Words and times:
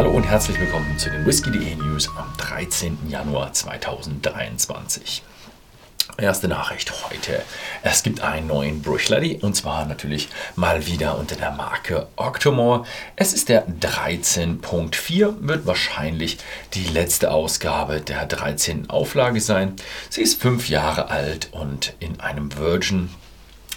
Hallo 0.00 0.12
und 0.12 0.24
herzlich 0.24 0.58
willkommen 0.58 0.96
zu 0.96 1.10
den 1.10 1.26
Whisky.de 1.26 1.74
News 1.74 2.08
am 2.16 2.32
13. 2.38 3.10
Januar 3.10 3.52
2023. 3.52 5.22
Erste 6.16 6.48
Nachricht 6.48 6.90
heute. 7.04 7.42
Es 7.82 8.02
gibt 8.02 8.22
einen 8.22 8.46
neuen 8.46 8.80
Bruichlady 8.80 9.40
und 9.42 9.56
zwar 9.56 9.84
natürlich 9.84 10.30
mal 10.56 10.86
wieder 10.86 11.18
unter 11.18 11.36
der 11.36 11.50
Marke 11.50 12.06
Octomore. 12.16 12.86
Es 13.16 13.34
ist 13.34 13.50
der 13.50 13.68
13.4, 13.68 15.34
wird 15.40 15.66
wahrscheinlich 15.66 16.38
die 16.72 16.84
letzte 16.84 17.30
Ausgabe 17.30 18.00
der 18.00 18.24
13. 18.24 18.88
Auflage 18.88 19.42
sein. 19.42 19.76
Sie 20.08 20.22
ist 20.22 20.40
fünf 20.40 20.70
Jahre 20.70 21.10
alt 21.10 21.50
und 21.52 21.92
in 22.00 22.20
einem 22.20 22.56
Virgin 22.56 23.10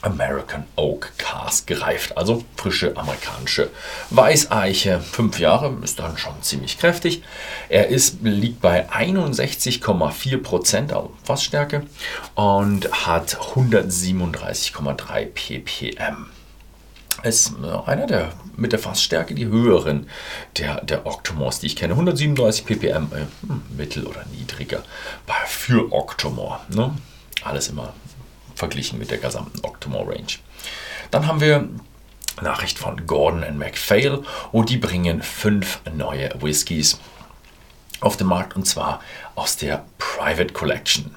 American 0.03 0.65
Oak 0.75 1.11
Cask 1.17 1.65
gereift, 1.65 2.17
also 2.17 2.43
frische 2.55 2.95
amerikanische 2.95 3.71
Weißeiche. 4.09 4.99
Fünf 4.99 5.39
Jahre 5.39 5.75
ist 5.83 5.99
dann 5.99 6.17
schon 6.17 6.41
ziemlich 6.41 6.77
kräftig. 6.77 7.23
Er 7.69 7.87
ist, 7.87 8.17
liegt 8.21 8.61
bei 8.61 8.89
61,4 8.89 10.37
Prozent 10.41 10.93
Fassstärke 11.23 11.83
und 12.35 12.91
hat 13.05 13.37
137,3 13.55 15.25
ppm. 15.25 16.27
Ist 17.23 17.53
äh, 17.63 17.89
einer 17.89 18.05
der 18.05 18.33
mit 18.55 18.71
der 18.71 18.79
Fassstärke 18.79 19.33
die 19.33 19.45
höheren 19.47 20.07
der, 20.57 20.83
der 20.83 21.05
Octomores, 21.05 21.59
die 21.59 21.67
ich 21.67 21.75
kenne. 21.75 21.93
137 21.93 22.65
ppm, 22.65 23.07
äh, 23.13 23.47
hm, 23.47 23.61
mittel 23.75 24.05
oder 24.05 24.25
niedriger 24.31 24.83
für 25.47 25.91
Octomore. 25.91 26.59
Ne? 26.69 26.93
Alles 27.43 27.69
immer 27.69 27.93
verglichen 28.63 28.97
mit 28.97 29.11
der 29.11 29.17
gesamten 29.17 29.59
Octomore 29.63 30.13
Range. 30.13 30.33
Dann 31.11 31.27
haben 31.27 31.41
wir 31.41 31.67
Nachricht 32.41 32.79
von 32.79 33.05
Gordon 33.05 33.43
und 33.43 33.57
MacPhail 33.57 34.23
und 34.51 34.69
die 34.69 34.77
bringen 34.77 35.21
fünf 35.21 35.81
neue 35.93 36.29
Whiskys 36.41 36.97
auf 37.99 38.15
den 38.17 38.27
Markt 38.27 38.55
und 38.55 38.65
zwar 38.65 39.01
aus 39.35 39.57
der 39.57 39.85
Private 39.97 40.53
Collection. 40.53 41.15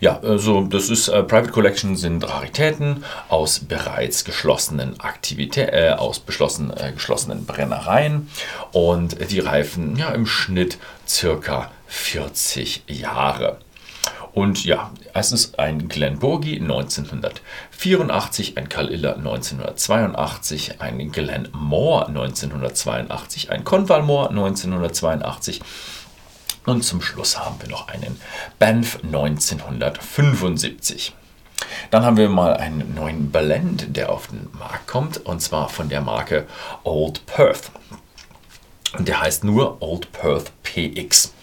Ja, 0.00 0.20
also 0.20 0.62
das 0.62 0.90
ist 0.90 1.08
äh, 1.08 1.22
Private 1.22 1.52
Collection 1.52 1.96
sind 1.96 2.28
Raritäten 2.28 3.04
aus 3.28 3.60
bereits 3.60 4.24
geschlossenen 4.24 5.00
Aktivitäten, 5.00 5.74
äh, 5.74 5.90
aus 5.96 6.18
beschlossen, 6.18 6.72
äh, 6.76 6.92
geschlossenen 6.92 7.46
Brennereien 7.46 8.28
und 8.72 9.30
die 9.30 9.40
reifen 9.40 9.96
ja 9.96 10.10
im 10.10 10.26
Schnitt 10.26 10.78
circa 11.06 11.70
40 11.86 12.84
Jahre. 12.88 13.58
Und 14.36 14.64
ja, 14.66 14.92
es 15.14 15.32
ist 15.32 15.58
ein 15.58 15.88
Glenbogie 15.88 16.60
1984, 16.60 18.58
ein 18.58 18.68
Kalilla 18.68 19.14
1982, 19.14 20.82
ein 20.82 21.10
Glen 21.10 21.48
Moore 21.52 22.08
1982, 22.08 23.50
ein 23.50 23.64
Conval 23.64 24.02
1982 24.02 25.62
und 26.66 26.84
zum 26.84 27.00
Schluss 27.00 27.38
haben 27.38 27.56
wir 27.62 27.70
noch 27.70 27.88
einen 27.88 28.20
Banff 28.58 28.98
1975. 29.02 31.14
Dann 31.90 32.04
haben 32.04 32.18
wir 32.18 32.28
mal 32.28 32.58
einen 32.58 32.94
neuen 32.94 33.30
Blend, 33.30 33.96
der 33.96 34.12
auf 34.12 34.26
den 34.26 34.50
Markt 34.52 34.86
kommt, 34.86 35.24
und 35.24 35.40
zwar 35.40 35.70
von 35.70 35.88
der 35.88 36.02
Marke 36.02 36.46
Old 36.84 37.24
Perth. 37.24 37.70
Und 38.92 39.08
der 39.08 39.20
heißt 39.20 39.44
nur 39.44 39.80
Old 39.80 40.12
Perth 40.12 40.52
PX. 40.62 41.34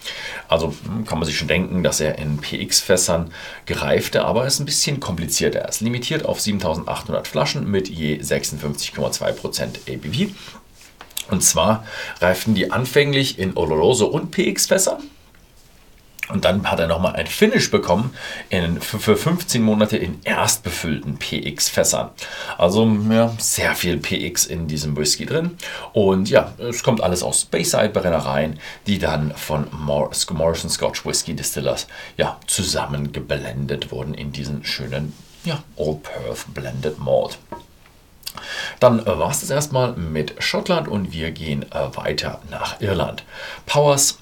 Also 0.48 0.74
hm, 0.86 1.04
kann 1.04 1.18
man 1.18 1.26
sich 1.26 1.36
schon 1.36 1.48
denken, 1.48 1.82
dass 1.82 2.00
er 2.00 2.18
in 2.18 2.38
PX-Fässern 2.38 3.32
gereifte, 3.66 4.24
aber 4.24 4.46
ist 4.46 4.60
ein 4.60 4.66
bisschen 4.66 5.00
komplizierter. 5.00 5.60
Er 5.60 5.68
ist 5.68 5.80
limitiert 5.80 6.24
auf 6.24 6.40
7800 6.40 7.28
Flaschen 7.28 7.70
mit 7.70 7.88
je 7.88 8.18
56,2% 8.18 9.78
ABV. 9.88 10.32
Und 11.30 11.42
zwar 11.42 11.86
reiften 12.20 12.54
die 12.54 12.70
anfänglich 12.70 13.38
in 13.38 13.56
Oloroso 13.56 14.06
und 14.06 14.30
PX-Fässer 14.30 14.98
und 16.28 16.44
dann 16.44 16.70
hat 16.70 16.80
er 16.80 16.86
nochmal 16.86 17.16
ein 17.16 17.26
Finish 17.26 17.70
bekommen 17.70 18.14
in, 18.48 18.80
für, 18.80 18.98
für 18.98 19.16
15 19.16 19.62
Monate 19.62 19.98
in 19.98 20.20
erstbefüllten 20.24 21.18
PX-Fässern. 21.18 22.10
Also 22.56 22.86
ja, 23.10 23.34
sehr 23.38 23.74
viel 23.74 23.98
PX 23.98 24.46
in 24.46 24.66
diesem 24.66 24.96
Whisky 24.96 25.26
drin. 25.26 25.58
Und 25.92 26.30
ja, 26.30 26.54
es 26.58 26.82
kommt 26.82 27.02
alles 27.02 27.22
aus 27.22 27.44
Bayside-Brennereien, 27.44 28.58
die 28.86 28.98
dann 28.98 29.34
von 29.36 29.66
Morrison 29.72 30.70
Scotch 30.70 31.04
Whisky 31.04 31.34
Distillers 31.34 31.86
ja, 32.16 32.38
zusammengeblendet 32.46 33.92
wurden 33.92 34.14
in 34.14 34.32
diesen 34.32 34.64
schönen 34.64 35.12
ja, 35.44 35.62
Old 35.76 36.04
Perth 36.04 36.46
Blended 36.54 36.98
Malt. 36.98 37.38
Dann 38.80 39.04
war 39.04 39.30
es 39.30 39.40
das 39.40 39.50
erstmal 39.50 39.92
mit 39.92 40.42
Schottland 40.42 40.88
und 40.88 41.12
wir 41.12 41.30
gehen 41.30 41.70
äh, 41.70 41.96
weiter 41.96 42.40
nach 42.50 42.80
Irland. 42.80 43.24
Powers 43.66 44.18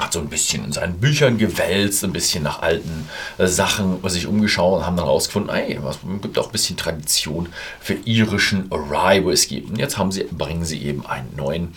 hat 0.00 0.12
so 0.14 0.20
ein 0.20 0.28
bisschen 0.28 0.64
in 0.64 0.72
seinen 0.72 0.98
Büchern 0.98 1.38
gewälzt, 1.38 2.02
ein 2.04 2.12
bisschen 2.12 2.42
nach 2.42 2.62
alten 2.62 3.08
äh, 3.38 3.46
Sachen 3.46 3.98
sich 4.08 4.26
umgeschaut 4.26 4.78
und 4.78 4.86
haben 4.86 4.96
dann 4.96 5.04
herausgefunden, 5.04 5.54
ey, 5.54 5.78
es 5.88 5.98
gibt 6.22 6.38
auch 6.38 6.46
ein 6.46 6.52
bisschen 6.52 6.76
Tradition 6.76 7.48
für 7.80 7.94
irischen 8.04 8.70
Rye 8.72 9.24
Whisky. 9.24 9.60
Und 9.60 9.78
jetzt 9.78 9.98
haben 9.98 10.10
sie, 10.10 10.24
bringen 10.24 10.64
sie 10.64 10.82
eben 10.82 11.06
einen 11.06 11.36
neuen 11.36 11.74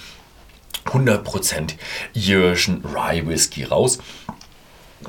100% 0.85 1.73
irischen 2.13 2.83
Rye 2.85 3.27
Whisky 3.27 3.63
raus 3.63 3.99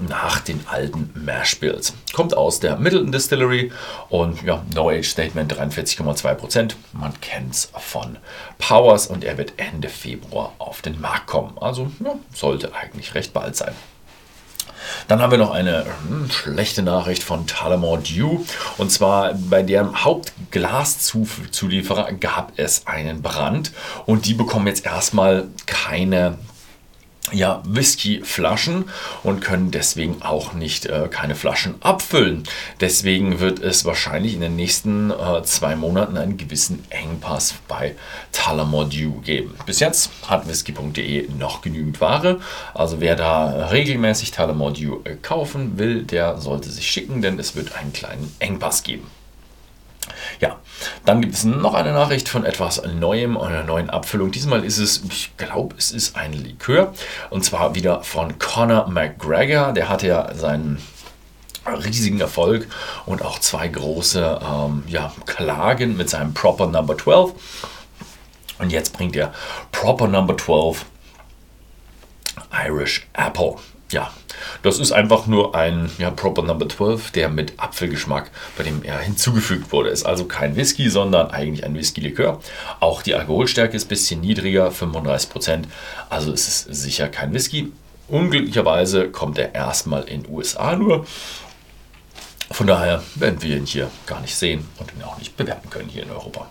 nach 0.01 0.41
den 0.41 0.67
alten 0.67 1.11
Mash 1.15 1.59
Bills. 1.59 1.95
Kommt 2.13 2.37
aus 2.37 2.61
der 2.61 2.77
Middleton 2.77 3.13
Distillery 3.13 3.73
und 4.09 4.43
ja, 4.43 4.65
No 4.75 4.91
Age 4.91 5.07
Statement 5.07 5.53
43,2%. 5.53 6.75
Man 6.93 7.19
kennt 7.21 7.55
es 7.55 7.71
von 7.77 8.19
Powers 8.59 9.07
und 9.07 9.25
er 9.25 9.39
wird 9.39 9.55
Ende 9.57 9.89
Februar 9.89 10.53
auf 10.59 10.83
den 10.83 11.01
Markt 11.01 11.27
kommen. 11.27 11.57
Also 11.61 11.91
ja, 12.05 12.15
sollte 12.35 12.75
eigentlich 12.75 13.15
recht 13.15 13.33
bald 13.33 13.57
sein. 13.57 13.75
Dann 15.09 15.21
haben 15.21 15.31
wir 15.31 15.39
noch 15.39 15.51
eine 15.51 15.87
hm, 16.09 16.31
schlechte 16.31 16.83
Nachricht 16.83 17.23
von 17.23 17.47
Tullamore 17.47 18.01
Dew. 18.01 18.41
Und 18.79 18.91
zwar 18.91 19.35
bei 19.35 19.63
deren 19.63 20.05
Hauptglaszulieferer 20.05 22.13
gab 22.15 22.53
es 22.57 22.87
einen 22.87 23.21
Brand. 23.23 23.73
Und 24.07 24.27
die 24.27 24.35
bekommen 24.35 24.67
jetzt 24.67 24.85
erstmal 24.85 25.47
keine 25.67 26.39
ja, 27.33 27.63
Whiskyflaschen 27.67 28.85
und 29.23 29.41
können 29.41 29.71
deswegen 29.71 30.23
auch 30.23 30.53
nicht 30.53 30.87
äh, 30.87 31.09
keine 31.11 31.35
Flaschen 31.35 31.77
abfüllen. 31.81 32.45
Deswegen 32.81 33.41
wird 33.41 33.61
es 33.61 33.85
wahrscheinlich 33.85 34.35
in 34.35 34.43
den 34.43 34.57
nächsten 34.57 35.11
äh, 35.11 35.43
zwei 35.43 35.75
Monaten 35.75 36.19
einen 36.19 36.37
gewissen 36.37 36.85
Engpass 36.91 37.55
bei 37.67 37.97
Tullamore 38.33 38.89
Dew 38.89 39.21
geben. 39.23 39.55
Bis 39.65 39.81
jetzt 39.81 40.11
hat 40.29 40.47
whisky.de 40.49 41.29
noch 41.39 41.63
genügend 41.63 42.01
Ware. 42.01 42.41
Also 42.75 43.01
wer 43.01 43.17
da 43.17 43.69
regelmäßig 43.69 44.31
Tullamore 44.33 44.75
Dew 44.75 45.01
äh, 45.05 45.17
kaufen 45.17 45.79
will, 45.79 46.03
der 46.03 46.39
sollte 46.39 46.71
sich 46.71 46.87
schicken, 46.87 47.23
denn 47.23 47.39
es 47.39 47.57
wird 47.57 47.75
einen 47.75 47.93
kleinen 47.93 48.35
Engpass 48.39 48.83
geben. 48.83 49.07
Ja, 50.41 50.57
dann 51.05 51.21
gibt 51.21 51.35
es 51.35 51.45
noch 51.45 51.75
eine 51.75 51.93
Nachricht 51.93 52.29
von 52.29 52.45
etwas 52.45 52.83
Neuem, 52.85 53.37
einer 53.37 53.63
neuen 53.63 53.91
Abfüllung. 53.91 54.31
Diesmal 54.31 54.65
ist 54.65 54.79
es, 54.79 55.03
ich 55.09 55.37
glaube, 55.37 55.75
es 55.79 55.91
ist 55.91 56.17
ein 56.17 56.33
Likör. 56.33 56.93
Und 57.31 57.45
zwar 57.45 57.75
wieder 57.75 58.03
von 58.03 58.39
Conor 58.39 58.89
McGregor. 58.89 59.73
Der 59.73 59.89
hatte 59.89 60.07
ja 60.07 60.35
seinen 60.35 60.83
riesigen 61.67 62.21
Erfolg 62.21 62.69
und 63.07 63.23
auch 63.23 63.39
zwei 63.39 63.69
große 63.69 64.41
ähm, 64.43 64.85
ja, 64.87 65.13
Klagen 65.27 65.97
mit 65.97 66.11
seinem 66.11 66.35
Proper 66.35 66.67
Number 66.67 66.97
12. 66.97 67.33
Und 68.59 68.71
jetzt 68.71 68.93
bringt 68.93 69.17
er 69.17 69.33
Proper 69.73 70.09
Number 70.09 70.37
12 70.37 70.85
Irish 72.67 73.07
Apple. 73.15 73.57
Ja, 73.91 74.11
das 74.65 74.79
ist 74.79 74.93
einfach 74.93 75.27
nur 75.27 75.55
ein 75.55 75.91
ja, 75.99 76.11
Proper 76.11 76.43
Number 76.43 76.67
12, 76.67 77.11
der 77.11 77.29
mit 77.29 77.53
Apfelgeschmack, 77.59 78.31
bei 78.57 78.65
dem 78.65 78.83
er 78.83 78.99
hinzugefügt 78.99 79.71
wurde. 79.73 79.91
Ist 79.91 80.07
also 80.07 80.25
kein 80.25 80.57
Whisky, 80.57 80.89
sondern 80.89 81.31
eigentlich 81.31 81.67
ein 81.67 81.75
Whisky-Likör. 81.75 82.41
Auch 82.81 83.03
die 83.03 83.15
Alkoholstärke 83.15 83.77
ist 83.77 83.85
ein 83.85 83.89
bisschen 83.89 84.21
niedriger, 84.23 84.71
35%. 84.71 85.65
Also 86.09 86.33
es 86.33 86.67
ist 86.67 86.83
sicher 86.83 87.09
kein 87.09 87.35
Whisky. 87.35 87.73
Unglücklicherweise 88.09 89.11
kommt 89.11 89.37
er 89.37 89.55
erstmal 89.55 90.05
in 90.05 90.23
den 90.23 90.33
USA 90.33 90.75
nur. 90.75 91.07
Von 92.51 92.67
daher 92.67 93.03
werden 93.17 93.43
wir 93.43 93.59
ihn 93.59 93.67
hier 93.67 93.91
gar 94.07 94.23
nicht 94.23 94.35
sehen 94.35 94.67
und 94.79 94.91
ihn 94.95 95.03
auch 95.03 95.19
nicht 95.19 95.37
bewerten 95.37 95.69
können 95.69 95.91
hier 95.91 96.05
in 96.05 96.11
Europa. 96.11 96.49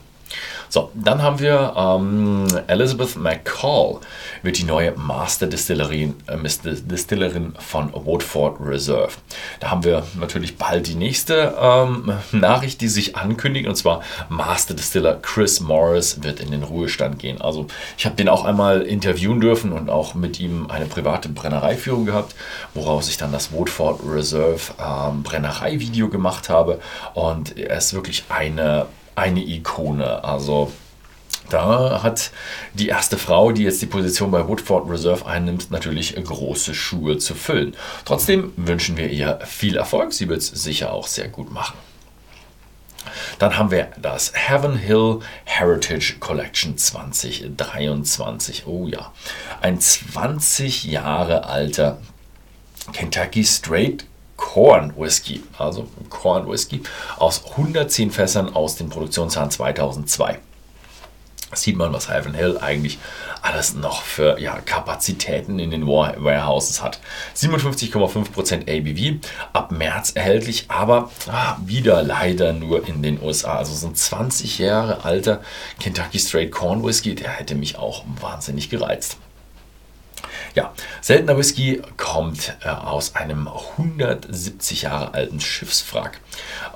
So, 0.74 0.90
dann 0.96 1.22
haben 1.22 1.38
wir 1.38 1.75
ähm, 1.78 2.48
Elizabeth 2.66 3.16
McCall, 3.16 4.00
wird 4.42 4.58
die 4.58 4.64
neue 4.64 4.94
Master 4.98 5.46
Distillerin, 5.46 6.16
äh, 6.25 6.36
Distillerin 6.36 7.54
von 7.60 7.94
Woodford 7.94 8.60
Reserve. 8.60 9.12
Da 9.60 9.70
haben 9.70 9.84
wir 9.84 10.02
natürlich 10.20 10.58
bald 10.58 10.88
die 10.88 10.96
nächste 10.96 11.54
ähm, 11.62 12.14
Nachricht, 12.31 12.81
die 12.81 12.88
sich 12.88 13.16
ankündigt, 13.16 13.68
und 13.68 13.75
zwar 13.75 14.02
Master 14.30 14.74
Distiller 14.74 15.20
Chris 15.22 15.60
Morris 15.60 16.24
wird 16.24 16.40
in 16.40 16.50
den 16.50 16.64
Ruhestand 16.64 17.19
gehen. 17.19 17.40
Also 17.40 17.68
ich 17.96 18.08
habe 18.08 18.16
den 18.16 18.28
auch 18.28 18.44
einmal 18.44 18.81
interviewen 18.81 19.40
dürfen 19.40 19.74
und 19.74 19.92
auch 19.92 20.16
mit 20.16 20.40
ihm 20.40 20.72
eine 20.72 20.88
private 20.88 21.30
Brennereiführung 21.30 22.08
gehabt, 22.08 22.34
woraus 22.74 23.10
ich 23.10 23.18
dann 23.18 23.31
das 23.31 23.52
Woodford 23.52 24.00
Reserve 24.04 24.74
ähm, 24.80 25.22
Brennerei-Video 25.22 26.10
gemacht 26.10 26.50
habe. 26.50 26.80
Und 27.14 27.60
er 27.60 27.78
ist 27.78 27.94
wirklich 27.94 28.24
eine 28.30 28.88
eine 29.15 29.42
Ikone. 29.42 30.24
Also 30.24 30.71
da 31.50 32.01
hat 32.04 32.31
die 32.74 32.88
erste 32.88 33.18
Frau, 33.18 33.51
die 33.51 33.63
jetzt 33.63 33.81
die 33.81 33.88
Position 33.88 34.31
bei 34.31 34.48
Woodford 34.48 34.89
Reserve 34.89 35.25
einnimmt, 35.25 35.71
natürlich 35.71 36.15
große 36.15 36.74
Schuhe 36.74 37.18
zu 37.18 37.36
füllen. 37.36 37.75
Trotzdem 38.06 38.54
wünschen 38.56 38.98
wir 38.98 39.10
ihr 39.10 39.39
viel 39.45 39.75
Erfolg. 39.77 40.13
Sie 40.13 40.30
wird 40.30 40.39
es 40.39 40.48
sicher 40.48 40.94
auch 40.94 41.07
sehr 41.07 41.27
gut 41.27 41.51
machen. 41.51 41.77
Dann 43.38 43.57
haben 43.57 43.71
wir 43.71 43.89
das 44.01 44.31
Heaven 44.33 44.77
Hill 44.77 45.19
Heritage 45.44 46.16
Collection 46.19 46.77
2023. 46.77 48.66
Oh 48.66 48.88
ja, 48.88 49.12
ein 49.62 49.80
20 49.80 50.86
Jahre 50.86 51.45
alter 51.45 52.00
Kentucky 52.94 53.44
Straight 53.44 54.06
Corn 54.54 54.94
Whisky, 54.96 55.42
also 55.58 55.88
Corn 56.12 56.48
Whisky 56.48 56.84
aus 57.18 57.44
110 57.44 58.12
Fässern 58.12 58.56
aus 58.56 58.76
dem 58.76 58.88
Produktionsjahr 58.88 59.50
2002 59.50 60.38
sieht 61.56 61.76
man, 61.76 61.92
was 61.92 62.10
Heaven 62.10 62.36
Hill 62.36 62.60
eigentlich 62.60 63.00
alles 63.42 63.74
noch 63.74 64.04
für 64.04 64.40
ja, 64.40 64.60
Kapazitäten 64.62 65.58
in 65.58 65.72
den 65.72 65.88
Warehouses 65.88 66.84
hat. 66.84 67.00
57,5% 67.36 68.70
ABV, 68.70 69.28
ab 69.54 69.72
März 69.72 70.12
erhältlich, 70.12 70.66
aber 70.68 71.10
ah, 71.32 71.58
wieder 71.66 72.04
leider 72.04 72.54
nur 72.54 72.88
in 72.88 73.02
den 73.02 73.22
USA. 73.22 73.58
Also 73.58 73.74
so 73.74 73.88
ein 73.88 73.96
20 73.96 74.60
Jahre 74.60 75.04
alter 75.04 75.42
Kentucky 75.80 76.20
Straight 76.20 76.52
Corn 76.52 76.84
Whisky, 76.84 77.16
der 77.16 77.30
hätte 77.30 77.56
mich 77.56 77.78
auch 77.78 78.04
wahnsinnig 78.22 78.70
gereizt. 78.70 79.18
Ja, 80.56 80.72
seltener 81.02 81.36
Whisky 81.36 81.82
kommt 81.98 82.56
äh, 82.64 82.70
aus 82.70 83.16
einem 83.16 83.48
170 83.48 84.84
Jahre 84.84 85.16
alten 85.16 85.40
Schiffswrack. 85.40 86.20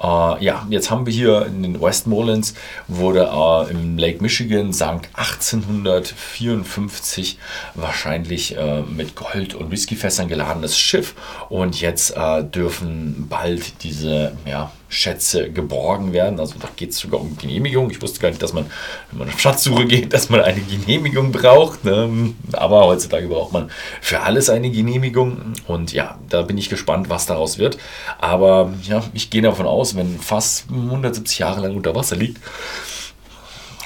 Äh, 0.01 0.43
ja, 0.43 0.65
jetzt 0.69 0.89
haben 0.89 1.05
wir 1.05 1.13
hier 1.13 1.45
in 1.45 1.61
den 1.61 1.79
Westmorelands, 1.79 2.55
wurde 2.87 3.29
äh, 3.31 3.69
im 3.69 3.99
Lake 3.99 4.23
Michigan 4.23 4.73
sank 4.73 5.09
1854 5.13 7.37
wahrscheinlich 7.75 8.57
äh, 8.57 8.81
mit 8.81 9.15
Gold- 9.15 9.53
und 9.53 9.69
Whiskyfässern 9.69 10.27
geladenes 10.27 10.75
Schiff 10.75 11.13
und 11.49 11.79
jetzt 11.79 12.17
äh, 12.17 12.43
dürfen 12.43 13.27
bald 13.29 13.83
diese 13.83 14.35
ja, 14.47 14.71
Schätze 14.89 15.51
geborgen 15.51 16.13
werden. 16.13 16.39
Also 16.39 16.55
da 16.59 16.69
geht 16.75 16.91
es 16.91 16.99
sogar 16.99 17.19
um 17.19 17.37
Genehmigung. 17.37 17.89
Ich 17.91 18.01
wusste 18.01 18.19
gar 18.19 18.29
nicht, 18.29 18.41
dass 18.41 18.53
man, 18.53 18.65
wenn 19.11 19.19
man 19.19 19.29
auf 19.29 19.39
Schatzsuche 19.39 19.85
geht, 19.85 20.13
dass 20.13 20.29
man 20.29 20.41
eine 20.41 20.61
Genehmigung 20.61 21.31
braucht. 21.31 21.83
Ne? 21.83 22.33
Aber 22.53 22.85
heutzutage 22.85 23.27
braucht 23.27 23.51
man 23.51 23.69
für 24.01 24.21
alles 24.21 24.49
eine 24.49 24.71
Genehmigung. 24.71 25.53
Und 25.67 25.93
ja, 25.93 26.17
da 26.29 26.41
bin 26.41 26.57
ich 26.57 26.69
gespannt, 26.69 27.09
was 27.09 27.25
daraus 27.25 27.57
wird. 27.57 27.77
Aber 28.19 28.73
ja, 28.83 29.03
ich 29.13 29.29
gehe 29.29 29.41
davon 29.41 29.65
aus, 29.65 29.95
wenn 29.95 30.19
fast 30.19 30.69
170 30.69 31.39
Jahre 31.39 31.61
lang 31.61 31.75
unter 31.75 31.95
Wasser 31.95 32.15
liegt, 32.15 32.39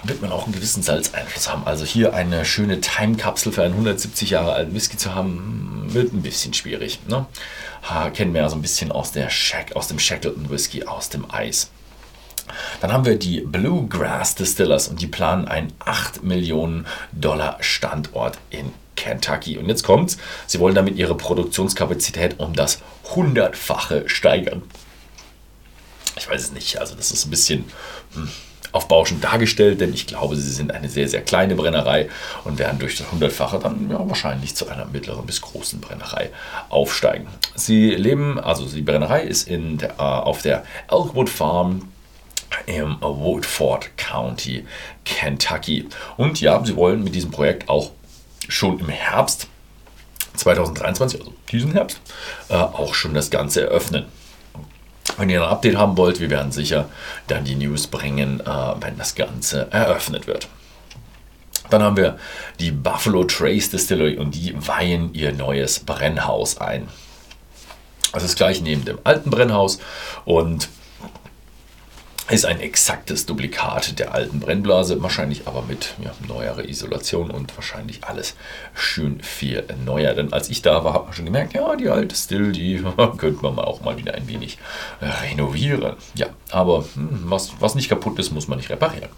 wird 0.04 0.22
man 0.22 0.32
auch 0.32 0.46
einen 0.46 0.54
gewissen 0.54 0.84
Salzeinfluss 0.84 1.50
haben. 1.50 1.66
Also 1.66 1.86
hier 1.86 2.14
eine 2.14 2.46
schöne 2.46 2.82
Time-Kapsel 2.82 3.52
für 3.52 3.64
einen 3.64 3.74
170 3.74 4.32
Jahre 4.32 4.54
alten 4.54 4.74
Whisky 4.74 4.98
zu 4.98 5.14
haben, 5.14 5.88
wird 5.90 6.14
ein 6.14 6.22
bisschen 6.22 6.54
schwierig. 6.54 7.00
Ne? 7.08 7.26
Ha, 7.84 8.10
kennen 8.10 8.34
wir 8.34 8.42
ja 8.42 8.50
so 8.50 8.56
ein 8.56 8.62
bisschen 8.62 8.92
aus, 8.92 9.12
der 9.12 9.30
Shack, 9.30 9.76
aus 9.76 9.88
dem 9.88 10.00
Shackleton 10.00 10.50
Whisky, 10.50 10.86
aus 10.86 11.10
dem 11.10 11.30
Eis. 11.32 11.70
Dann 12.82 12.92
haben 12.92 13.06
wir 13.06 13.18
die 13.18 13.42
Bluegrass 13.42 14.36
Distillers 14.36 14.88
und 14.88 15.02
die 15.02 15.08
planen 15.08 15.48
einen 15.48 15.74
8 15.80 16.24
Millionen 16.24 16.88
Dollar 17.12 17.58
Standort 17.62 18.40
in 18.50 18.74
Kentucky. 18.96 19.58
Und 19.58 19.68
jetzt 19.68 19.84
kommt's, 19.84 20.18
sie 20.48 20.60
wollen 20.60 20.76
damit 20.76 20.98
ihre 20.98 21.16
Produktionskapazität 21.16 22.40
um 22.40 22.54
das 22.54 22.80
hundertfache 23.16 24.10
steigern. 24.10 24.64
Ich 26.18 26.30
weiß 26.30 26.42
es 26.42 26.52
nicht, 26.52 26.80
also 26.80 26.96
das 26.96 27.12
ist 27.12 27.26
ein 27.26 27.30
bisschen... 27.30 27.66
Hm, 28.14 28.30
aufbauschend 28.72 29.24
dargestellt, 29.24 29.82
denn 29.82 29.94
ich 29.94 30.08
glaube, 30.08 30.36
sie 30.36 30.52
sind 30.52 30.72
eine 30.72 30.90
sehr, 30.90 31.08
sehr 31.08 31.22
kleine 31.22 31.56
Brennerei 31.56 32.10
und 32.44 32.60
werden 32.60 32.80
durch 32.80 32.98
das 32.98 33.12
Hundertfache 33.12 33.60
dann 33.60 33.90
ja, 33.90 34.08
wahrscheinlich 34.08 34.56
zu 34.56 34.68
einer 34.68 34.86
mittleren 34.86 35.26
bis 35.26 35.42
großen 35.42 35.82
Brennerei 35.82 36.30
aufsteigen. 36.70 37.28
Sie 37.56 37.92
leben, 37.92 38.40
also 38.40 38.66
die 38.66 38.82
Brennerei 38.82 39.24
ist 39.24 39.48
in 39.48 39.78
der, 39.78 39.92
äh, 39.92 40.02
auf 40.02 40.42
der 40.42 40.64
Elkwood 40.90 41.30
Farm 41.30 41.92
im 42.66 42.98
Woodford 43.02 43.98
County, 43.98 44.66
Kentucky. 45.06 45.88
Und 46.18 46.42
ja, 46.42 46.64
sie 46.64 46.76
wollen 46.76 47.04
mit 47.04 47.16
diesem 47.16 47.32
Projekt 47.32 47.70
auch 47.70 47.92
schon 48.48 48.80
im 48.80 48.90
Herbst 48.90 49.48
2023, 50.36 51.20
also 51.20 51.34
diesen 51.52 51.74
Herbst, 51.74 52.00
äh, 52.50 52.56
auch 52.56 52.94
schon 52.94 53.14
das 53.14 53.30
Ganze 53.30 53.62
eröffnen. 53.62 54.06
Wenn 55.18 55.30
ihr 55.30 55.44
ein 55.44 55.50
Update 55.50 55.78
haben 55.78 55.98
wollt, 55.98 56.20
wir 56.20 56.30
werden 56.30 56.52
sicher 56.52 56.90
dann 57.28 57.44
die 57.44 57.56
News 57.56 57.88
bringen, 57.88 58.40
äh, 58.40 58.46
wenn 58.80 58.98
das 58.98 59.16
Ganze 59.16 59.72
eröffnet 59.72 60.28
wird. 60.28 60.48
Dann 61.70 61.84
haben 61.84 61.98
wir 61.98 62.18
die 62.60 62.72
Buffalo 62.72 63.24
Trace 63.24 63.70
Distillery 63.70 64.18
und 64.18 64.36
die 64.36 64.54
weihen 64.56 65.14
ihr 65.14 65.32
neues 65.32 65.80
Brennhaus 65.80 66.58
ein. 66.58 66.88
Das 68.14 68.24
ist 68.24 68.36
gleich 68.36 68.62
neben 68.62 68.84
dem 68.84 69.00
alten 69.04 69.30
Brennhaus 69.30 69.80
und 70.26 70.70
ist 72.32 72.46
ein 72.46 72.60
exaktes 72.60 73.26
Duplikat 73.26 74.00
der 74.00 74.14
alten 74.14 74.40
Brennblase, 74.40 75.02
wahrscheinlich 75.04 75.48
aber 75.48 75.64
mit 75.64 75.94
ja, 76.04 76.12
neuerer 76.28 76.68
Isolation 76.68 77.30
und 77.32 77.56
wahrscheinlich 77.58 78.04
alles 78.04 78.36
schön 78.74 79.22
viel 79.22 79.64
neuer. 79.86 80.14
Denn 80.14 80.34
als 80.34 80.50
ich 80.50 80.62
da 80.62 80.84
war, 80.84 80.94
hat 80.94 81.06
man 81.06 81.14
schon 81.14 81.26
gemerkt, 81.26 81.54
ja, 81.54 81.76
die 81.76 81.90
alte 81.90 82.16
Still, 82.16 82.52
die 82.52 82.84
könnte 83.18 83.44
man 83.44 83.60
auch 83.60 83.82
mal 83.82 83.98
wieder 83.98 84.14
ein 84.14 84.28
wenig 84.28 84.58
renovieren. 85.02 85.96
Ja, 86.16 86.28
aber 86.52 86.86
hm, 86.94 87.24
was, 87.26 87.54
was 87.60 87.76
nicht 87.76 87.90
kaputt 87.90 88.18
ist, 88.20 88.32
muss 88.32 88.48
man 88.48 88.58
nicht 88.58 88.70
reparieren. 88.70 89.10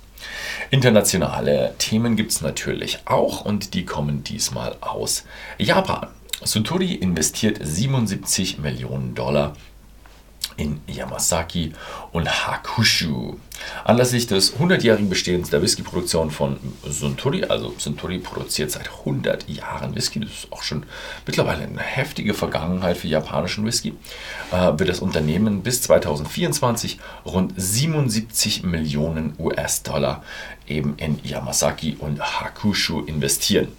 Internationale 0.70 1.76
Themen 1.78 2.16
gibt 2.16 2.32
es 2.32 2.42
natürlich 2.42 3.00
auch 3.06 3.46
und 3.46 3.74
die 3.74 3.86
kommen 3.86 4.24
diesmal 4.24 4.76
aus 4.82 5.26
Japan. 5.58 6.08
Suntory 6.44 6.94
investiert 6.94 7.60
77 7.62 8.60
Millionen 8.60 9.16
Dollar 9.16 9.54
in 10.58 10.82
Yamasaki 10.88 11.74
und 12.12 12.30
Hakushu. 12.30 13.38
Anlässlich 13.84 14.28
des 14.28 14.58
100-jährigen 14.58 15.10
Bestehens 15.10 15.50
der 15.50 15.62
Whiskyproduktion 15.62 16.32
von 16.32 16.58
Suntory, 16.88 17.46
also 17.46 17.74
Suntory 17.78 18.20
produziert 18.20 18.72
seit 18.72 18.90
100 18.90 19.48
Jahren 19.50 19.96
Whisky, 19.96 20.20
das 20.20 20.30
ist 20.32 20.52
auch 20.52 20.64
schon 20.64 20.86
mittlerweile 21.26 21.64
eine 21.64 21.82
heftige 21.82 22.34
Vergangenheit 22.34 22.98
für 22.98 23.08
japanischen 23.08 23.66
Whisky, 23.66 23.94
äh, 24.52 24.78
wird 24.78 24.90
das 24.90 25.00
Unternehmen 25.00 25.64
bis 25.64 25.82
2024 25.84 27.00
rund 27.26 27.54
77 27.56 28.64
Millionen 28.64 29.36
US-Dollar 29.40 30.24
eben 30.68 30.96
in 30.98 31.20
Yamasaki 31.24 31.98
und 32.00 32.22
Hakushu 32.22 33.02
investieren. 33.02 33.70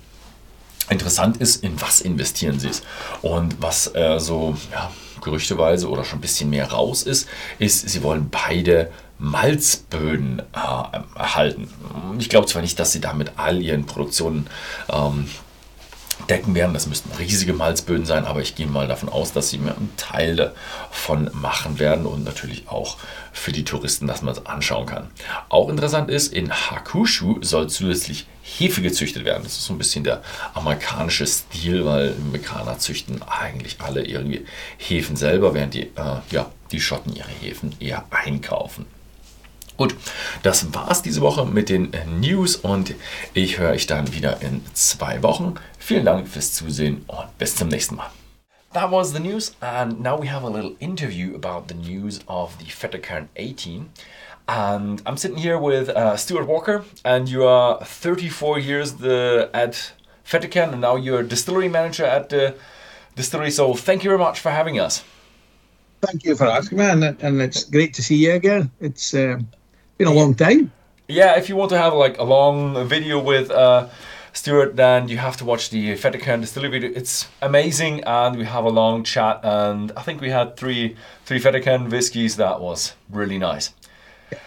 Interessant 0.90 1.38
ist, 1.38 1.64
in 1.64 1.80
was 1.80 2.00
investieren 2.02 2.60
sie 2.60 2.68
es 2.68 2.82
und 3.22 3.62
was 3.62 3.94
äh, 3.94 4.18
so 4.20 4.54
ja, 4.70 4.90
gerüchteweise 5.24 5.88
oder 5.88 6.04
schon 6.04 6.18
ein 6.18 6.22
bisschen 6.22 6.50
mehr 6.50 6.70
raus 6.70 7.02
ist, 7.02 7.28
ist, 7.58 7.88
sie 7.88 8.02
wollen 8.02 8.30
beide 8.30 8.90
Malzböden 9.18 10.40
äh, 10.40 11.18
erhalten. 11.18 11.68
Ich 12.18 12.28
glaube 12.28 12.46
zwar 12.46 12.62
nicht, 12.62 12.78
dass 12.78 12.92
sie 12.92 13.00
damit 13.00 13.32
all 13.36 13.62
ihren 13.62 13.86
Produktionen 13.86 14.46
ähm, 14.90 15.28
decken 16.28 16.54
werden. 16.54 16.74
Das 16.74 16.86
müssten 16.86 17.10
riesige 17.16 17.52
Malzböden 17.52 18.06
sein, 18.06 18.24
aber 18.24 18.40
ich 18.40 18.54
gehe 18.54 18.66
mal 18.66 18.88
davon 18.88 19.08
aus, 19.08 19.32
dass 19.32 19.50
sie 19.50 19.58
mir 19.58 19.76
einen 19.76 19.92
Teil 19.96 20.36
davon 20.36 21.30
machen 21.32 21.78
werden 21.78 22.06
und 22.06 22.24
natürlich 22.24 22.68
auch 22.68 22.96
für 23.32 23.52
die 23.52 23.64
Touristen, 23.64 24.06
dass 24.06 24.22
man 24.22 24.34
es 24.34 24.46
anschauen 24.46 24.86
kann. 24.86 25.08
Auch 25.48 25.68
interessant 25.68 26.10
ist, 26.10 26.32
in 26.32 26.52
Hakushu 26.52 27.38
soll 27.42 27.68
zusätzlich 27.68 28.26
Hefe 28.42 28.82
gezüchtet 28.82 29.24
werden. 29.24 29.42
Das 29.42 29.54
ist 29.54 29.64
so 29.64 29.72
ein 29.72 29.78
bisschen 29.78 30.04
der 30.04 30.22
amerikanische 30.52 31.26
Stil, 31.26 31.84
weil 31.86 32.14
Amerikaner 32.26 32.78
züchten 32.78 33.22
eigentlich 33.22 33.76
alle 33.80 34.04
irgendwie 34.04 34.44
Hefen 34.76 35.16
selber, 35.16 35.54
während 35.54 35.74
die, 35.74 35.84
äh, 35.84 36.20
ja, 36.30 36.50
die 36.70 36.80
Schotten 36.80 37.14
ihre 37.14 37.30
Hefen 37.40 37.74
eher 37.80 38.04
einkaufen. 38.10 38.86
Gut, 39.76 39.96
das 40.44 40.72
war's 40.72 41.02
diese 41.02 41.20
Woche 41.20 41.44
mit 41.44 41.68
den 41.68 41.90
News 42.20 42.54
und 42.54 42.94
ich 43.32 43.58
höre 43.58 43.72
euch 43.72 43.86
dann 43.86 44.12
wieder 44.14 44.40
in 44.40 44.62
zwei 44.72 45.22
Wochen. 45.24 45.54
Vielen 45.80 46.04
Dank 46.04 46.28
fürs 46.28 46.52
Zusehen 46.52 47.04
und 47.08 47.38
bis 47.38 47.56
zum 47.56 47.68
nächsten 47.68 47.96
Mal. 47.96 48.10
That 48.72 48.90
was 48.90 49.12
the 49.12 49.20
news, 49.20 49.54
and 49.60 50.00
now 50.00 50.16
we 50.20 50.30
have 50.30 50.44
a 50.44 50.48
little 50.48 50.74
interview 50.80 51.34
about 51.34 51.68
the 51.68 51.74
news 51.74 52.20
of 52.26 52.56
the 52.58 52.70
Fettercairn 52.70 53.28
18. 53.36 53.88
And 54.46 55.02
I'm 55.06 55.16
sitting 55.16 55.38
here 55.38 55.58
with 55.58 55.88
uh, 55.88 56.16
Stuart 56.16 56.46
Walker, 56.46 56.84
and 57.04 57.28
you 57.28 57.44
are 57.44 57.84
34 57.84 58.58
years 58.58 58.94
the, 58.94 59.48
at 59.54 59.92
Fettercairn, 60.24 60.72
and 60.72 60.80
now 60.80 60.96
you're 60.96 61.22
distillery 61.22 61.68
manager 61.68 62.04
at 62.04 62.28
the 62.28 62.54
distillery. 63.16 63.50
So 63.50 63.74
thank 63.74 64.04
you 64.04 64.10
very 64.10 64.18
much 64.18 64.40
for 64.40 64.50
having 64.50 64.78
us. 64.78 65.02
Thank 66.00 66.24
you 66.24 66.36
for 66.36 66.46
asking 66.46 66.78
me, 66.78 66.84
and, 66.84 67.04
and 67.04 67.40
it's 67.40 67.64
great 67.64 67.94
to 67.94 68.02
see 68.02 68.16
you 68.16 68.32
again. 68.32 68.70
It's 68.80 69.14
um, 69.14 69.48
been 69.98 70.08
a 70.08 70.12
long 70.12 70.34
time. 70.34 70.72
Yeah, 71.08 71.36
if 71.36 71.48
you 71.48 71.56
want 71.56 71.70
to 71.70 71.78
have 71.78 71.92
like 71.94 72.18
a 72.18 72.24
long 72.24 72.88
video 72.88 73.20
with 73.20 73.50
uh, 73.50 73.88
Stuart, 74.32 74.76
then 74.76 75.08
you 75.08 75.18
have 75.18 75.36
to 75.38 75.44
watch 75.44 75.70
the 75.70 75.96
Fettercairn 75.96 76.40
distillery 76.40 76.70
video. 76.70 76.90
It's 76.94 77.28
amazing, 77.42 78.02
and 78.04 78.36
we 78.36 78.44
have 78.44 78.64
a 78.64 78.70
long 78.70 79.04
chat. 79.04 79.40
And 79.42 79.92
I 79.96 80.02
think 80.02 80.20
we 80.20 80.30
had 80.30 80.56
three 80.56 80.96
three 81.26 81.38
Fettercairn 81.38 81.90
whiskies. 81.90 82.36
That 82.36 82.60
was 82.60 82.94
really 83.10 83.38
nice. 83.38 83.72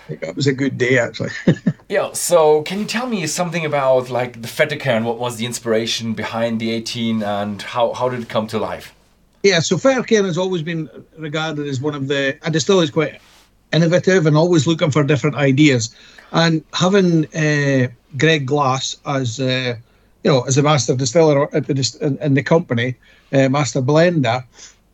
It 0.10 0.36
was 0.36 0.48
a 0.48 0.54
good 0.54 0.78
day, 0.78 0.98
actually. 1.00 1.32
Yeah, 1.90 2.12
so 2.12 2.64
can 2.64 2.80
you 2.80 2.86
tell 2.86 3.08
me 3.08 3.26
something 3.28 3.64
about 3.64 4.10
like 4.10 4.42
the 4.42 4.48
Fettercairn? 4.50 5.06
What 5.06 5.20
was 5.20 5.38
the 5.38 5.46
inspiration 5.46 6.14
behind 6.14 6.60
the 6.60 6.72
18 6.72 7.24
and 7.24 7.62
how, 7.62 7.94
how 7.94 8.10
did 8.10 8.20
it 8.20 8.28
come 8.28 8.46
to 8.48 8.60
life? 8.60 8.94
Yeah, 9.44 9.60
so 9.60 9.78
Fettercairn 9.78 10.26
has 10.26 10.38
always 10.38 10.62
been 10.62 10.90
regarded 11.18 11.66
as 11.66 11.80
one 11.80 11.96
of 11.96 12.10
the, 12.10 12.38
and 12.44 12.54
it 12.54 12.60
still 12.60 12.82
is 12.82 12.92
quite 12.92 13.22
innovative 13.74 14.26
and 14.26 14.38
always 14.38 14.68
looking 14.68 14.92
for 14.92 15.04
different 15.04 15.36
ideas. 15.36 15.94
And 16.32 16.64
having 16.74 17.26
uh, 17.36 17.88
Greg 18.18 18.46
Glass 18.46 18.98
as, 19.06 19.40
uh, 19.40 19.76
you 20.24 20.32
know, 20.32 20.42
as 20.42 20.58
a 20.58 20.64
master 20.64 20.96
distiller 20.96 21.54
at 21.56 21.68
the, 21.68 22.18
in, 22.22 22.34
the 22.34 22.44
company, 22.44 22.96
uh, 23.34 23.50
master 23.50 23.82
blender, 23.82 24.44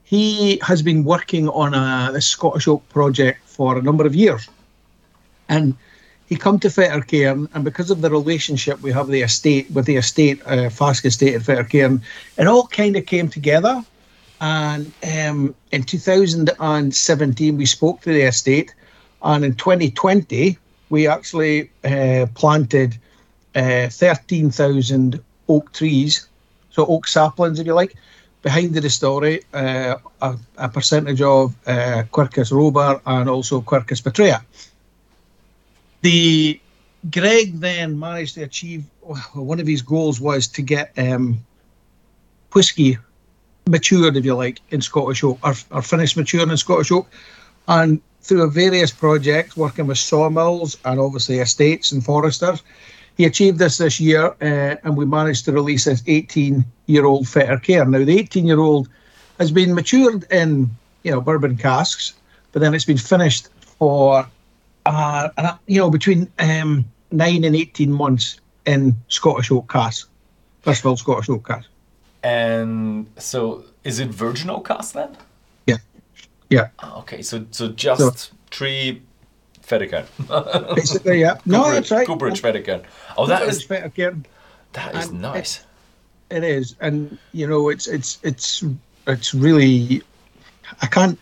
he 0.03 0.59
has 0.61 0.81
been 0.81 1.03
working 1.03 1.49
on 1.49 1.73
a, 1.73 2.11
a 2.15 2.21
Scottish 2.21 2.67
oak 2.67 2.87
project 2.89 3.39
for 3.45 3.77
a 3.77 3.81
number 3.81 4.05
of 4.05 4.15
years. 4.15 4.49
And 5.49 5.75
he 6.27 6.35
come 6.35 6.59
to 6.59 6.69
Fettercairn, 6.69 7.49
and 7.53 7.63
because 7.63 7.91
of 7.91 8.01
the 8.01 8.09
relationship 8.09 8.81
we 8.81 8.91
have 8.91 9.07
the 9.07 9.21
estate 9.21 9.69
with 9.71 9.85
the 9.85 9.97
estate, 9.97 10.41
uh, 10.45 10.69
Fask 10.69 11.05
Estate 11.05 11.35
at 11.35 11.43
Fettercairn, 11.43 12.01
it 12.37 12.47
all 12.47 12.67
kind 12.67 12.95
of 12.95 13.05
came 13.05 13.29
together. 13.29 13.83
And 14.43 14.91
um, 15.03 15.55
in 15.71 15.83
2017, 15.83 17.57
we 17.57 17.65
spoke 17.65 18.01
to 18.01 18.12
the 18.12 18.23
estate, 18.23 18.75
and 19.21 19.45
in 19.45 19.55
2020, 19.55 20.57
we 20.89 21.07
actually 21.07 21.71
uh, 21.85 22.25
planted 22.35 22.97
uh, 23.55 23.88
13,000 23.88 25.23
oak 25.47 25.71
trees, 25.71 26.27
so 26.71 26.85
oak 26.88 27.07
saplings, 27.07 27.57
if 27.57 27.65
you 27.65 27.73
like, 27.73 27.95
behind 28.41 28.73
the 28.73 28.81
distillery, 28.81 29.43
uh, 29.53 29.95
a, 30.21 30.38
a, 30.57 30.67
percentage 30.67 31.21
of 31.21 31.55
uh, 31.65 32.03
Quercus 32.12 32.51
robur 32.51 33.00
and 33.05 33.29
also 33.29 33.62
Quercus 33.62 34.01
petraea 34.01 34.43
the 36.03 36.59
Greg 37.09 37.59
then 37.59 37.97
managed 37.97 38.35
to 38.35 38.43
achieve 38.43 38.83
one 39.33 39.59
of 39.59 39.67
his 39.67 39.81
goals 39.81 40.21
was 40.21 40.47
to 40.47 40.62
get 40.62 40.91
um, 40.97 41.43
whiskey 42.51 42.97
matured, 43.67 44.17
if 44.17 44.25
you 44.25 44.36
like, 44.36 44.62
in 44.72 44.82
Scottish 44.82 45.24
oak, 45.24 45.39
or, 45.43 45.53
or 45.72 45.82
finished 45.82 46.17
maturing 46.17 46.50
in 46.50 46.58
Scottish 46.58 46.91
oak. 46.91 47.10
And 47.67 48.01
through 48.22 48.43
a 48.43 48.50
various 48.50 48.91
projects, 48.91 49.58
working 49.58 49.88
with 49.88 49.98
sawmills 49.98 50.77
and 50.86 51.00
obviously 51.00 51.39
estates 51.39 51.91
and 51.91 52.03
foresters, 52.03 52.62
he 53.15 53.25
achieved 53.25 53.60
this 53.60 53.77
this 53.77 54.00
year, 54.00 54.27
uh, 54.41 54.75
and 54.84 54.98
we 54.98 55.05
managed 55.05 55.46
to 55.46 55.51
release 55.51 55.86
his 55.86 56.01
18-year-old 56.03 57.27
Fettercairn. 57.27 57.91
Now, 57.91 58.00
the 58.00 58.17
18-year-old 58.17 58.89
has 59.39 59.51
been 59.51 59.75
matured 59.75 60.25
in, 60.32 60.70
you 61.03 61.12
know, 61.12 61.22
bourbon 61.22 61.58
casks, 61.58 62.13
but 62.51 62.62
then 62.62 62.74
it's 62.74 62.86
been 62.86 62.98
finished 62.98 63.50
for 63.62 64.27
uh, 64.86 65.29
you 65.67 65.79
know, 65.79 65.89
between 65.89 66.29
um, 66.39 66.86
nine 67.12 67.43
and 67.43 67.55
18 67.55 67.91
months 67.91 68.39
in 68.65 68.96
Scottish 69.08 69.51
oak 69.51 69.72
casks, 69.72 70.08
First 70.62 70.79
of 70.82 70.86
all, 70.88 70.98
Scottish 70.98 71.29
oak 71.29 71.48
cask. 71.48 71.67
And 72.23 73.07
so 73.17 73.65
is 73.83 73.99
it 73.99 74.09
virgin 74.09 74.49
oak 74.49 74.67
cask 74.67 74.93
then? 74.93 75.15
Yeah. 75.67 75.77
Yeah. 76.49 76.69
Ah, 76.79 76.99
okay, 76.99 77.21
so 77.21 77.45
so 77.51 77.69
just 77.69 78.01
so, 78.01 78.35
tree 78.49 79.01
Fettercairn. 79.61 80.05
Basically, 80.75 81.21
yeah. 81.21 81.37
No, 81.45 81.63
Cooperage, 81.63 81.75
that's 81.75 81.91
right. 81.91 82.07
Cooperage 82.07 82.41
Fettercairn. 82.41 82.83
Oh, 83.17 83.25
that 83.27 83.43
is 83.43 83.63
Fettercairn. 83.65 84.25
That 84.73 84.95
is 84.95 85.09
and 85.09 85.21
nice. 85.21 85.65
It, 86.29 86.37
it 86.37 86.43
is, 86.43 86.75
and 86.79 87.17
you 87.33 87.47
know, 87.47 87.69
it's 87.69 87.87
it's 87.87 88.19
it's 88.23 88.63
it's 89.07 89.33
really. 89.33 90.01
I 90.81 90.87
can't 90.87 91.19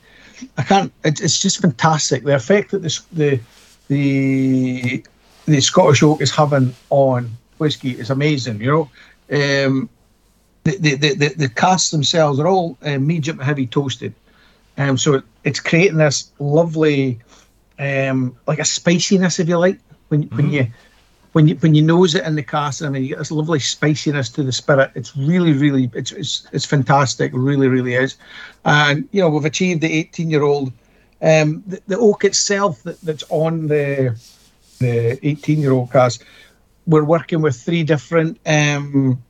I 0.58 0.64
can't. 0.64 0.92
it's 1.04 1.42
just 1.42 1.62
fantastic. 1.62 2.24
The 2.24 2.36
effect 2.36 2.72
that 2.72 2.82
this, 2.82 3.02
the 3.12 3.40
the 3.88 5.04
the 5.46 5.62
Scottish 5.62 6.04
oak 6.04 6.22
is 6.22 6.32
having 6.32 6.74
on 6.90 7.30
whiskey 7.58 7.92
is 7.92 8.10
amazing. 8.10 8.62
You 8.62 8.90
know, 9.30 9.66
um, 9.68 9.90
the, 10.64 10.78
the 10.78 10.96
the 11.16 11.34
the 11.36 11.50
casks 11.50 11.92
themselves 11.92 12.40
are 12.40 12.48
all 12.48 12.78
uh, 12.84 13.00
medium 13.00 13.40
heavy 13.40 13.66
toasted, 13.66 14.14
um, 14.78 14.98
so 14.98 15.16
it, 15.16 15.24
it's 15.44 15.60
creating 15.60 15.98
this 15.98 16.32
lovely, 16.40 17.20
um, 17.80 18.36
like 18.48 18.60
a 18.60 18.66
spiciness, 18.66 19.40
if 19.40 19.48
you 19.48 19.58
like, 19.58 19.80
when 20.10 20.26
mm-hmm. 20.26 20.36
when 20.36 20.52
you 20.52 20.68
when 21.34 21.48
you 21.48 21.56
when 21.56 21.74
you 21.74 21.82
nose 21.82 22.16
it 22.16 22.26
in 22.26 22.36
the 22.36 22.44
cask, 22.44 22.84
I 22.84 22.90
mean, 22.90 23.04
you 23.04 23.10
get 23.10 23.20
this 23.20 23.32
lovely 23.32 23.60
spiciness 23.60 24.30
to 24.30 24.44
the 24.44 24.52
spirit. 24.52 24.92
It's 24.96 25.16
really, 25.16 25.54
really, 25.54 25.90
it's 25.94 26.12
it's, 26.12 26.48
it's 26.52 26.66
fantastic. 26.66 27.32
Really, 27.34 27.68
really 27.68 27.96
is. 27.96 28.18
And 28.66 29.08
you 29.12 29.22
know, 29.22 29.30
we've 29.30 29.46
achieved 29.46 29.82
the 29.82 29.92
18 29.92 30.30
year 30.30 30.44
old. 30.44 30.72
Um, 31.24 31.64
the, 31.68 31.80
the 31.88 32.00
oak 32.00 32.26
itself 32.26 32.82
that, 32.84 33.00
that's 33.02 33.24
on 33.30 33.68
the 33.68 34.20
the 34.80 35.20
18 35.26 35.60
year 35.60 35.72
old 35.72 35.92
cask, 35.92 36.26
we're 36.88 37.04
working 37.04 37.42
with 37.42 37.56
three 37.56 37.84
different 37.84 38.40
um, 38.46 39.22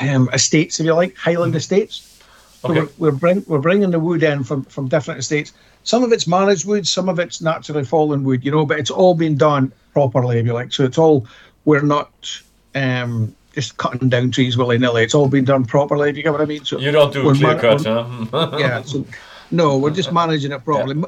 um, 0.00 0.28
estates, 0.32 0.80
if 0.80 0.86
you 0.86 0.94
like, 0.94 1.16
Highland 1.16 1.52
mm-hmm. 1.52 1.58
estates. 1.58 2.12
So 2.60 2.70
okay. 2.70 2.80
we're 2.98 3.10
we're, 3.10 3.18
bring, 3.18 3.44
we're 3.46 3.58
bringing 3.58 3.90
the 3.90 4.00
wood 4.00 4.22
in 4.22 4.44
from 4.44 4.64
from 4.64 4.88
different 4.88 5.20
estates. 5.20 5.52
Some 5.84 6.02
of 6.02 6.12
it's 6.12 6.26
managed 6.26 6.66
wood, 6.66 6.86
some 6.86 7.08
of 7.08 7.18
it's 7.18 7.40
naturally 7.40 7.84
fallen 7.84 8.24
wood, 8.24 8.44
you 8.44 8.50
know, 8.50 8.66
but 8.66 8.78
it's 8.78 8.90
all 8.90 9.14
been 9.14 9.36
done 9.36 9.72
properly, 9.92 10.38
if 10.38 10.46
you 10.46 10.52
like. 10.52 10.72
So 10.72 10.84
it's 10.84 10.98
all 10.98 11.26
we're 11.64 11.82
not 11.82 12.42
um, 12.74 13.34
just 13.52 13.76
cutting 13.76 14.08
down 14.08 14.30
trees 14.30 14.56
willy 14.56 14.78
nilly. 14.78 15.02
It's 15.02 15.14
all 15.14 15.28
been 15.28 15.44
done 15.44 15.64
properly. 15.64 16.10
If 16.10 16.16
you 16.16 16.22
get 16.22 16.32
what 16.32 16.40
I 16.40 16.46
mean. 16.46 16.64
So 16.64 16.78
you 16.78 16.90
don't 16.90 17.12
do 17.12 17.28
a 17.28 17.34
clear 17.34 17.54
man- 17.54 17.60
cut, 17.60 17.84
huh? 17.84 18.56
yeah. 18.58 18.82
So, 18.82 19.04
no, 19.50 19.78
we're 19.78 19.90
just 19.90 20.12
managing 20.22 20.52
it 20.52 20.64
properly. 20.64 20.96
Yeah. 20.96 21.06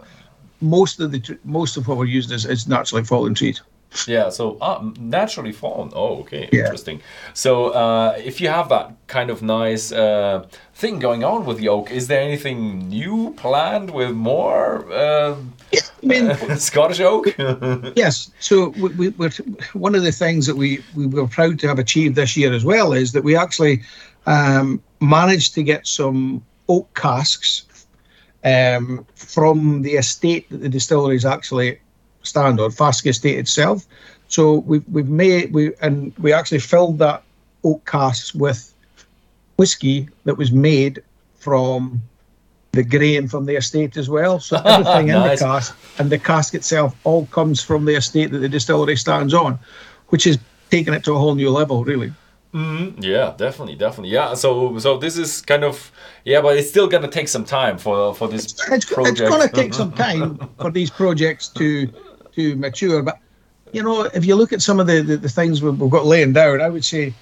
Most 0.60 1.00
of 1.00 1.12
the 1.12 1.38
most 1.44 1.76
of 1.76 1.86
what 1.86 1.98
we're 1.98 2.06
using 2.06 2.34
is, 2.34 2.44
is 2.44 2.66
naturally 2.66 3.04
fallen 3.04 3.34
trees. 3.34 3.62
Yeah, 4.06 4.28
so 4.28 4.58
uh, 4.60 4.82
naturally 4.98 5.52
fallen. 5.52 5.90
Oh, 5.94 6.20
okay, 6.20 6.48
yeah. 6.52 6.60
interesting. 6.60 7.00
So, 7.32 7.70
uh, 7.70 8.14
if 8.22 8.40
you 8.40 8.48
have 8.48 8.68
that 8.68 8.92
kind 9.06 9.30
of 9.30 9.42
nice 9.42 9.92
uh, 9.92 10.46
thing 10.74 10.98
going 10.98 11.24
on 11.24 11.46
with 11.46 11.58
the 11.58 11.68
oak, 11.68 11.90
is 11.90 12.06
there 12.06 12.20
anything 12.20 12.88
new 12.88 13.34
planned 13.36 13.90
with 13.90 14.12
more 14.12 14.90
uh, 14.92 15.36
yeah, 15.72 15.80
I 16.02 16.06
mean, 16.06 16.56
Scottish 16.56 17.00
oak? 17.00 17.34
yes. 17.96 18.30
So, 18.40 18.68
we, 18.78 19.08
we, 19.08 19.28
one 19.72 19.94
of 19.94 20.02
the 20.02 20.12
things 20.12 20.46
that 20.46 20.56
we, 20.56 20.84
we 20.94 21.06
were 21.06 21.26
proud 21.26 21.58
to 21.60 21.68
have 21.68 21.78
achieved 21.78 22.14
this 22.14 22.36
year 22.36 22.52
as 22.52 22.64
well 22.64 22.92
is 22.92 23.12
that 23.12 23.24
we 23.24 23.36
actually 23.36 23.82
um, 24.26 24.82
managed 25.00 25.54
to 25.54 25.62
get 25.62 25.86
some 25.86 26.44
oak 26.68 26.92
casks 26.94 27.64
um, 28.44 29.06
from 29.14 29.82
the 29.82 29.92
estate 29.92 30.48
that 30.50 30.60
the 30.60 30.68
distillery 30.68 31.16
is 31.16 31.24
actually 31.24 31.80
standard, 32.28 32.72
Fask 32.72 33.06
Estate 33.06 33.38
itself. 33.38 33.86
So 34.28 34.58
we've 34.58 34.84
we've 34.90 35.08
made 35.08 35.52
we 35.52 35.72
and 35.80 36.12
we 36.18 36.32
actually 36.32 36.60
filled 36.60 36.98
that 36.98 37.22
oak 37.64 37.84
casks 37.86 38.34
with 38.34 38.72
whiskey 39.56 40.08
that 40.24 40.36
was 40.36 40.52
made 40.52 41.02
from 41.38 42.02
the 42.72 42.82
grain 42.82 43.26
from 43.28 43.46
the 43.46 43.56
estate 43.56 43.96
as 43.96 44.08
well. 44.08 44.38
So 44.40 44.56
everything 44.64 45.08
nice. 45.08 45.40
in 45.40 45.46
the 45.46 45.52
cask 45.52 45.76
and 45.98 46.10
the 46.10 46.18
cask 46.18 46.54
itself 46.54 46.94
all 47.04 47.26
comes 47.26 47.62
from 47.62 47.84
the 47.84 47.94
estate 47.94 48.30
that 48.30 48.38
the 48.38 48.48
distillery 48.48 48.96
stands 48.96 49.34
on, 49.34 49.58
which 50.08 50.26
is 50.26 50.38
taking 50.70 50.94
it 50.94 51.04
to 51.04 51.12
a 51.12 51.18
whole 51.18 51.34
new 51.34 51.50
level, 51.50 51.84
really. 51.84 52.12
Mm-hmm. 52.54 53.02
Yeah, 53.02 53.34
definitely, 53.36 53.74
definitely. 53.74 54.10
Yeah. 54.10 54.34
So, 54.34 54.78
so 54.78 54.96
this 54.96 55.18
is 55.18 55.42
kind 55.42 55.64
of 55.64 55.92
yeah, 56.24 56.40
but 56.40 56.56
it's 56.56 56.70
still 56.70 56.88
gonna 56.88 57.08
take 57.08 57.28
some 57.28 57.44
time 57.44 57.76
for 57.76 58.14
for 58.14 58.26
this 58.26 58.44
it's, 58.44 58.68
it's, 58.70 58.84
project. 58.86 59.20
It's 59.20 59.30
gonna 59.30 59.48
take 59.48 59.74
some 59.74 59.92
time 59.92 60.38
for 60.60 60.70
these 60.70 60.90
projects 60.90 61.48
to 61.48 61.92
to 62.38 62.56
mature. 62.56 63.02
But 63.02 63.18
you 63.72 63.82
know, 63.82 64.02
if 64.14 64.24
you 64.24 64.34
look 64.34 64.52
at 64.52 64.62
some 64.62 64.80
of 64.80 64.86
the, 64.86 65.02
the, 65.02 65.16
the 65.16 65.28
things 65.28 65.60
we've, 65.60 65.78
we've 65.78 65.90
got 65.90 66.06
laying 66.06 66.32
down, 66.32 66.60
I 66.60 66.68
would 66.68 66.84
say 66.84 67.12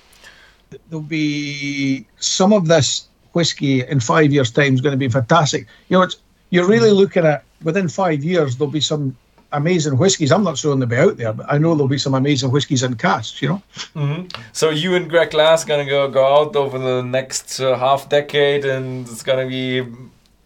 there'll 0.88 1.02
be 1.02 2.06
some 2.18 2.52
of 2.52 2.68
this 2.68 3.08
whiskey 3.32 3.82
in 3.86 4.00
five 4.00 4.32
years' 4.32 4.50
time 4.50 4.74
is 4.74 4.80
going 4.80 4.92
to 4.92 4.98
be 4.98 5.08
fantastic. 5.08 5.66
You 5.88 5.98
know, 5.98 6.02
it's 6.02 6.16
you're 6.50 6.68
really 6.68 6.90
mm-hmm. 6.90 6.98
looking 6.98 7.26
at 7.26 7.44
within 7.62 7.88
five 7.88 8.22
years 8.22 8.56
there'll 8.56 8.70
be 8.70 8.80
some 8.80 9.16
amazing 9.52 9.96
whiskies. 9.96 10.30
I'm 10.32 10.44
not 10.44 10.58
sure 10.58 10.76
they'll 10.76 10.86
be 10.86 10.96
out 10.96 11.16
there, 11.16 11.32
but 11.32 11.46
I 11.52 11.58
know 11.58 11.74
there'll 11.74 11.88
be 11.88 11.98
some 11.98 12.14
amazing 12.14 12.50
whiskies 12.50 12.82
in 12.82 12.96
casks. 12.96 13.40
You 13.42 13.48
know. 13.48 13.62
Mm-hmm. 13.94 14.42
So 14.52 14.70
you 14.70 14.94
and 14.94 15.08
Greg 15.08 15.30
Glass 15.30 15.64
gonna 15.64 15.86
go 15.86 16.08
go 16.08 16.24
out 16.36 16.56
over 16.56 16.78
the 16.78 17.02
next 17.02 17.60
uh, 17.60 17.76
half 17.76 18.08
decade, 18.08 18.64
and 18.64 19.08
it's 19.08 19.22
gonna 19.22 19.46
be 19.46 19.84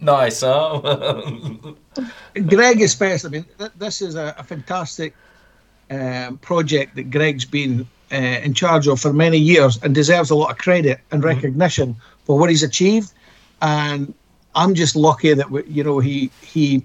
Nice, 0.00 0.40
huh? 0.40 0.80
Greg, 2.46 2.80
especially. 2.80 3.28
I 3.28 3.32
mean, 3.32 3.46
th- 3.58 3.72
this 3.76 4.00
is 4.00 4.14
a, 4.14 4.34
a 4.38 4.42
fantastic 4.44 5.14
um, 5.90 6.38
project 6.38 6.96
that 6.96 7.10
Greg's 7.10 7.44
been 7.44 7.86
uh, 8.12 8.16
in 8.16 8.54
charge 8.54 8.86
of 8.86 9.00
for 9.00 9.12
many 9.12 9.36
years 9.36 9.78
and 9.82 9.94
deserves 9.94 10.30
a 10.30 10.34
lot 10.34 10.50
of 10.50 10.58
credit 10.58 11.00
and 11.10 11.20
mm-hmm. 11.22 11.34
recognition 11.34 11.96
for 12.24 12.38
what 12.38 12.48
he's 12.48 12.62
achieved. 12.62 13.12
And 13.60 14.14
I'm 14.54 14.74
just 14.74 14.96
lucky 14.96 15.34
that 15.34 15.50
we, 15.50 15.64
you 15.64 15.84
know 15.84 15.98
he 15.98 16.30
he 16.40 16.82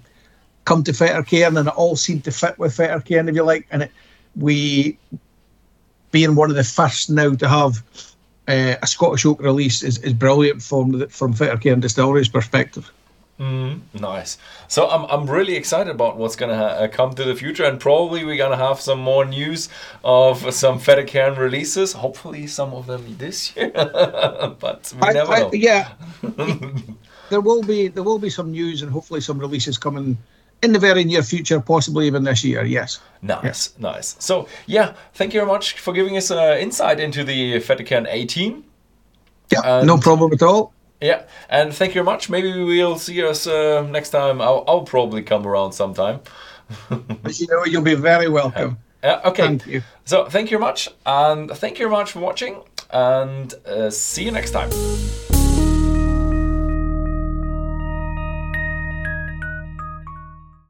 come 0.65 0.84
to 0.84 0.91
Fettercairn 0.91 1.57
and 1.57 1.67
it 1.67 1.75
all 1.75 1.95
seemed 1.95 2.24
to 2.25 2.31
fit 2.31 2.57
with 2.60 2.75
Fettercairn, 2.75 3.29
if 3.29 3.36
you 3.36 3.43
like. 3.43 3.67
And 3.72 3.84
it, 3.84 3.91
we 4.36 4.98
being 6.12 6.36
one 6.36 6.50
of 6.50 6.55
the 6.55 6.63
first 6.63 7.10
now 7.10 7.34
to 7.36 7.48
have 7.48 7.84
uh, 8.48 8.75
a 8.81 8.88
Scottish 8.88 9.25
oak 9.25 9.41
release 9.41 9.84
is, 9.84 9.98
is 10.00 10.13
brilliant 10.13 10.62
from 10.62 11.00
the, 11.00 11.07
from 11.07 11.34
Fettercairn 11.34 11.79
Distillery's 11.79 12.29
perspective. 12.29 12.91
Nice. 13.37 14.37
So 14.67 14.89
I'm, 14.89 15.03
I'm 15.05 15.29
really 15.29 15.55
excited 15.55 15.91
about 15.91 16.15
what's 16.17 16.35
gonna 16.37 16.55
ha- 16.57 16.83
uh, 16.83 16.87
come 16.87 17.13
to 17.15 17.23
the 17.25 17.35
future, 17.35 17.65
and 17.65 17.79
probably 17.79 18.23
we're 18.23 18.37
gonna 18.37 18.55
have 18.57 18.79
some 18.79 18.99
more 18.99 19.25
news 19.25 19.67
of 20.03 20.53
some 20.53 20.79
Fedekern 20.79 21.35
releases. 21.35 21.93
Hopefully, 21.93 22.47
some 22.47 22.73
of 22.73 22.87
them 22.87 23.17
this 23.17 23.55
year, 23.55 23.71
but 23.73 24.93
we 25.01 25.07
I- 25.09 25.13
never 25.13 25.33
I- 25.33 25.39
know. 25.39 25.49
yeah, 25.53 25.91
there 27.29 27.41
will 27.41 27.61
be 27.63 27.87
there 27.89 28.03
will 28.03 28.19
be 28.19 28.29
some 28.29 28.51
news 28.51 28.81
and 28.81 28.91
hopefully 28.91 29.21
some 29.21 29.37
releases 29.39 29.77
coming 29.77 30.17
in 30.63 30.71
the 30.71 30.79
very 30.79 31.03
near 31.03 31.21
future, 31.21 31.59
possibly 31.59 32.07
even 32.07 32.23
this 32.23 32.43
year. 32.43 32.63
Yes. 32.63 32.99
Nice, 33.21 33.73
nice. 33.79 34.15
So 34.19 34.47
yeah, 34.65 34.93
thank 35.13 35.33
you 35.33 35.41
very 35.41 35.51
much 35.51 35.79
for 35.79 35.93
giving 35.93 36.15
us 36.17 36.31
uh, 36.31 36.57
insight 36.59 36.99
into 37.01 37.23
the 37.25 37.59
Fedekern 37.59 38.07
18. 38.07 38.63
Yeah. 39.51 39.83
no 39.83 39.97
problem 39.97 40.31
at 40.33 40.41
all. 40.41 40.73
Yeah, 41.01 41.23
and 41.49 41.73
thank 41.73 41.93
you 41.93 42.03
very 42.03 42.05
much. 42.05 42.29
Maybe 42.29 42.63
we'll 42.63 42.97
see 42.97 43.23
us 43.23 43.47
uh, 43.47 43.85
next 43.89 44.09
time. 44.09 44.41
I'll, 44.41 44.63
I'll 44.67 44.83
probably 44.83 45.21
come 45.23 45.45
around 45.45 45.73
sometime. 45.73 46.21
You 46.89 47.47
know, 47.47 47.65
you'll 47.65 47.83
be 47.83 47.95
very 47.95 48.27
welcome. 48.27 48.77
Yeah, 49.03 49.21
okay. 49.25 49.43
Thank 49.43 49.67
you. 49.67 49.83
So 50.05 50.25
thank 50.25 50.49
you 50.49 50.57
very 50.57 50.67
much, 50.67 50.89
and 51.05 51.51
thank 51.51 51.77
you 51.77 51.85
very 51.85 51.91
much 51.99 52.11
for 52.11 52.19
watching, 52.19 52.63
and 52.89 53.53
uh, 53.67 53.91
see 53.91 54.23
you 54.23 54.31
next 54.31 54.51
time. 54.51 54.71